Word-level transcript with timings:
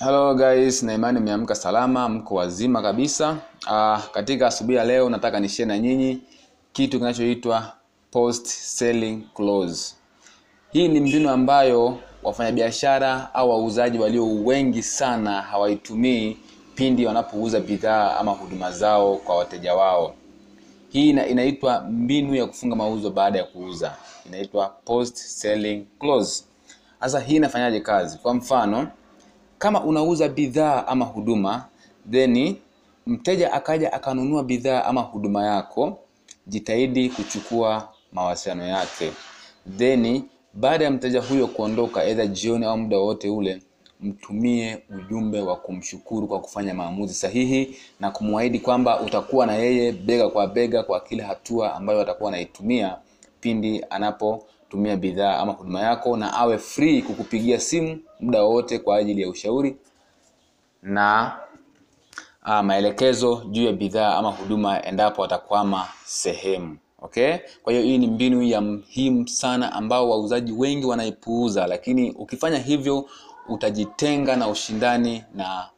Hello 0.00 0.34
guys, 0.34 0.82
na 0.82 0.94
imani 0.94 1.20
mmeamka 1.20 1.54
salama, 1.54 2.08
mko 2.08 2.34
wazima 2.34 2.82
kabisa. 2.82 3.36
Uh, 3.66 4.04
katika 4.12 4.46
asubuhi 4.46 4.76
ya 4.76 4.84
leo 4.84 5.10
nataka 5.10 5.40
nishie 5.40 5.64
na 5.66 5.78
nyinyi 5.78 6.20
kitu 6.72 6.98
kinachoitwa 6.98 7.72
post 8.10 8.46
selling 8.46 9.22
clause. 9.34 9.94
Hii 10.72 10.88
ni 10.88 11.00
mbinu 11.00 11.30
ambayo 11.30 11.98
wafanyabiashara 12.22 13.34
au 13.34 13.50
wauzaji 13.50 13.98
walio 13.98 14.34
wengi 14.44 14.82
sana 14.82 15.42
hawaitumii 15.42 16.36
pindi 16.74 17.06
wanapouza 17.06 17.60
bidhaa 17.60 18.16
ama 18.18 18.32
huduma 18.32 18.72
zao 18.72 19.16
kwa 19.16 19.36
wateja 19.36 19.74
wao. 19.74 20.14
Hii 20.90 21.10
ina, 21.10 21.26
inaitwa 21.26 21.80
mbinu 21.80 22.34
ya 22.34 22.46
kufunga 22.46 22.76
mauzo 22.76 23.10
baada 23.10 23.38
ya 23.38 23.44
kuuza, 23.44 23.94
inaitwa 24.26 24.68
post 24.68 25.16
selling 25.16 25.86
clause. 26.00 26.44
Sasa 27.00 27.20
hii 27.20 27.36
inafanyaje 27.36 27.80
kazi? 27.80 28.18
Kwa 28.18 28.34
mfano, 28.34 28.88
kama 29.64 29.84
unauza 29.84 30.28
bidhaa 30.28 30.86
ama 30.86 31.04
huduma 31.04 31.64
then 32.10 32.56
mteja 33.06 33.52
akaja 33.52 33.92
akanunua 33.92 34.42
bidhaa 34.44 34.84
ama 34.84 35.00
huduma 35.00 35.46
yako, 35.46 35.98
jitahidi 36.46 37.08
kuchukua 37.10 37.88
mawasiliano 38.12 38.66
yake, 38.66 39.12
then 39.78 40.22
baada 40.54 40.84
ya 40.84 40.90
mteja 40.90 41.20
huyo 41.20 41.46
kuondoka, 41.46 42.00
aidha 42.00 42.26
jioni 42.26 42.64
au 42.64 42.78
muda 42.78 42.98
wote 42.98 43.28
ule, 43.30 43.62
mtumie 44.00 44.78
ujumbe 44.98 45.40
wa 45.40 45.56
kumshukuru 45.56 46.26
kwa 46.26 46.40
kufanya 46.40 46.74
maamuzi 46.74 47.14
sahihi 47.14 47.76
na 48.00 48.10
kumwahidi 48.10 48.58
kwamba 48.58 49.00
utakuwa 49.00 49.46
na 49.46 49.54
yeye 49.54 49.92
bega 49.92 50.28
kwa 50.28 50.46
bega 50.46 50.82
kwa 50.82 51.00
kila 51.00 51.26
hatua 51.26 51.74
ambayo 51.74 52.00
atakuwa 52.00 52.28
anaitumia 52.28 52.96
pindi 53.40 53.84
anapotumia 54.74 54.96
bidhaa 54.96 55.38
ama 55.38 55.52
huduma 55.52 55.80
yako, 55.80 56.16
na 56.16 56.32
awe 56.34 56.58
free 56.58 57.02
kukupigia 57.02 57.60
simu 57.60 57.98
muda 58.20 58.42
wowote 58.42 58.78
kwa 58.78 58.96
ajili 58.96 59.22
ya 59.22 59.28
ushauri 59.28 59.76
na 60.82 61.36
uh, 62.46 62.60
maelekezo 62.60 63.42
juu 63.50 63.64
ya 63.64 63.72
bidhaa 63.72 64.14
ama 64.16 64.30
huduma 64.30 64.82
endapo 64.84 65.24
atakwama 65.24 65.88
sehemu. 66.04 66.76
Okay? 67.02 67.36
Kwa 67.62 67.72
hiyo 67.72 67.84
hii 67.84 67.98
ni 67.98 68.06
mbinu 68.06 68.42
ya 68.42 68.60
muhimu 68.60 69.28
sana 69.28 69.72
ambao 69.72 70.10
wauzaji 70.10 70.52
wengi 70.52 70.86
wanaipuuza, 70.86 71.66
lakini 71.66 72.10
ukifanya 72.10 72.58
hivyo 72.58 73.08
utajitenga 73.48 74.36
na 74.36 74.48
ushindani 74.48 75.24
na 75.34 75.68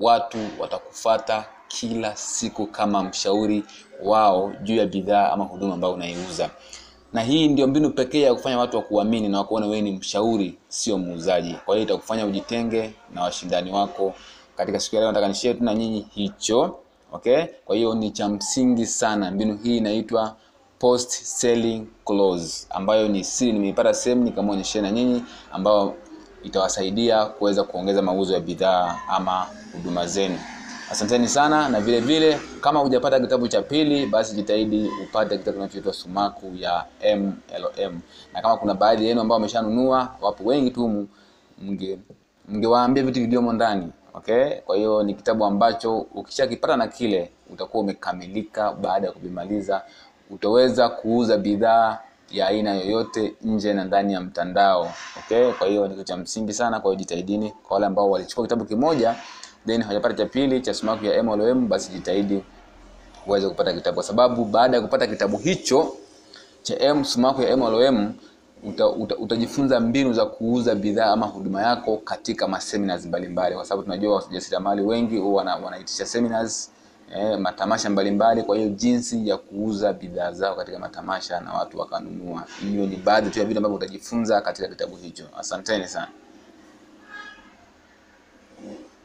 watu 0.00 0.38
watakufata 0.58 1.44
kila 1.68 2.16
siku 2.16 2.66
kama 2.66 3.02
mshauri 3.02 3.64
wao 4.02 4.52
juu 4.62 4.76
ya 4.76 4.86
bidhaa 4.86 5.32
ama 5.32 5.44
huduma 5.44 5.74
ambayo 5.74 5.94
unaiuza. 5.94 6.50
Na 7.12 7.22
hii 7.22 7.48
ndio 7.48 7.66
mbinu 7.66 7.90
pekee 7.90 8.20
ya 8.20 8.34
kufanya 8.34 8.58
watu 8.58 8.76
wakuamini 8.76 9.28
na 9.28 9.38
wakuona 9.38 9.66
wewe 9.66 9.80
ni 9.80 9.92
mshauri, 9.92 10.54
sio 10.68 10.98
muuzaji. 10.98 11.54
Kwa 11.64 11.74
hiyo 11.74 11.84
itakufanya 11.86 12.26
ujitenge 12.26 12.92
na 13.14 13.22
washindani 13.22 13.72
wako. 13.72 14.14
Katika 14.56 14.80
siku 14.80 14.96
ya 14.96 15.02
leo 15.02 15.12
nataka 15.12 15.54
tu 15.54 15.64
na 15.64 15.74
nyinyi 15.74 16.06
hicho. 16.10 16.76
Okay? 17.12 17.44
Kwa 17.64 17.76
hiyo 17.76 17.94
ni 17.94 18.10
cha 18.10 18.28
msingi 18.28 18.86
sana. 18.86 19.30
Mbinu 19.30 19.56
hii 19.62 19.76
inaitwa 19.76 20.36
post 20.78 21.10
selling 21.10 21.86
clause 22.06 22.66
ambayo 22.70 23.08
ni 23.08 23.24
siri, 23.24 23.52
nimeipata 23.52 23.94
sehemu 23.94 24.24
nikaamua 24.24 24.56
na 24.82 24.90
nyinyi 24.90 25.22
ambayo 25.52 25.94
itawasaidia 26.42 27.26
kuweza 27.26 27.64
kuongeza 27.64 28.02
mauzo 28.02 28.34
ya 28.34 28.40
bidhaa 28.40 28.98
ama 29.08 29.46
huduma 29.72 30.06
zenu. 30.06 30.38
Asanteni 30.90 31.28
sana, 31.28 31.68
na 31.68 31.80
vile 31.80 32.00
vile 32.00 32.40
kama 32.60 32.80
hujapata 32.80 33.20
kitabu 33.20 33.48
cha 33.48 33.62
pili, 33.62 34.06
basi 34.06 34.34
jitahidi 34.34 34.90
upate 35.04 35.38
kitabu 35.38 35.56
kinachoitwa 35.56 35.92
Sumaku 35.92 36.52
ya 36.56 36.84
MLM, 37.16 38.00
na 38.32 38.42
kama 38.42 38.56
kuna 38.56 38.74
baadhi 38.74 39.06
yenu 39.06 39.20
ambao 39.20 39.36
wameshanunua, 39.36 40.14
wapo 40.20 40.44
wengi 40.44 40.70
tu, 40.70 41.06
mnge 41.62 41.98
mngewaambia 42.48 43.02
vitu 43.02 43.14
vilivyomo 43.20 43.52
ndani. 43.52 43.92
Okay, 44.14 44.50
kwa 44.64 44.76
hiyo 44.76 45.02
ni 45.02 45.14
kitabu 45.14 45.44
ambacho 45.44 45.98
ukishakipata 45.98 46.76
na 46.76 46.88
kile 46.88 47.30
utakuwa 47.52 47.82
umekamilika. 47.82 48.72
Baada 48.72 49.06
ya 49.06 49.12
kuvimaliza, 49.12 49.82
utaweza 50.30 50.88
kuuza 50.88 51.36
bidhaa 51.38 51.98
ya 52.30 52.46
aina 52.46 52.74
yoyote 52.74 53.34
nje 53.42 53.72
na 53.74 53.84
ndani 53.84 54.12
ya 54.12 54.20
mtandao. 54.20 54.92
Okay, 55.18 55.52
kwa 55.52 55.66
hiyo 55.66 55.88
ni 55.88 55.94
kitu 55.94 56.04
cha 56.04 56.16
msingi 56.16 56.52
sana. 56.52 56.80
Kwa 56.80 56.90
hiyo 56.90 56.98
jitahidini, 56.98 57.50
kwa 57.50 57.74
wale 57.74 57.86
ambao 57.86 58.10
walichukua 58.10 58.44
kitabu 58.44 58.64
kimoja 58.64 59.14
then 59.66 59.82
hajapata 59.82 60.14
cha 60.14 60.26
pili 60.26 60.60
cha 60.60 60.74
Sumaku 60.74 61.04
ya 61.04 61.22
MLM, 61.22 61.68
basi 61.68 61.92
jitahidi 61.92 62.42
uweze 63.26 63.48
kupata 63.48 63.72
kitabu, 63.72 63.94
kwa 63.94 64.04
sababu 64.04 64.44
baada 64.44 64.76
ya 64.76 64.82
kupata 64.82 65.06
kitabu 65.06 65.36
hicho 65.38 65.92
cha 66.62 66.78
M 66.78 67.04
Sumaku 67.04 67.42
ya 67.42 67.56
MLM 67.56 68.12
uta, 68.62 68.88
uta, 68.88 69.16
utajifunza 69.16 69.80
mbinu 69.80 70.12
za 70.12 70.26
kuuza 70.26 70.74
bidhaa 70.74 71.06
ama 71.12 71.26
huduma 71.26 71.62
yako 71.62 71.96
katika 71.96 72.48
maseminars 72.48 73.06
mbalimbali, 73.06 73.54
kwa 73.54 73.64
sababu 73.64 73.82
tunajua 73.82 74.14
wajasiriamali 74.16 74.82
wengi 74.82 75.18
wana, 75.18 75.56
wanaitisha 75.56 76.06
seminars 76.06 76.70
eh, 77.16 77.38
matamasha 77.38 77.90
mbalimbali. 77.90 78.42
Kwa 78.42 78.56
hiyo 78.56 78.68
jinsi 78.68 79.28
ya 79.28 79.36
kuuza 79.36 79.92
bidhaa 79.92 80.32
zao 80.32 80.54
katika 80.54 80.78
matamasha 80.78 81.40
na 81.40 81.52
watu 81.52 81.78
wakanunua, 81.78 82.44
hiyo 82.60 82.86
ni 82.86 82.96
baadhi 82.96 83.30
tu 83.30 83.38
ya 83.38 83.44
vitu 83.44 83.58
ambavyo 83.58 83.76
utajifunza 83.76 84.40
katika 84.40 84.68
kitabu 84.68 84.96
hicho. 84.96 85.24
Asanteni 85.38 85.88
sana. 85.88 86.08